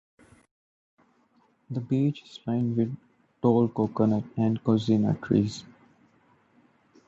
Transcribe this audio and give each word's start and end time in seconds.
The 1.69 1.79
beach 1.79 2.23
is 2.23 2.39
lined 2.47 2.75
with 2.75 2.97
tall 3.39 3.67
coconut 3.67 4.23
and 4.35 4.59
casuarina 4.63 5.15
trees. 5.21 5.63